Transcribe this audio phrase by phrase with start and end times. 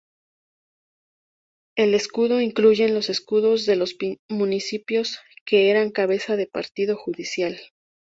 [1.77, 3.97] El escudo incluye los escudos de los
[4.31, 7.59] municipios que eran cabeza de Partido Judicial.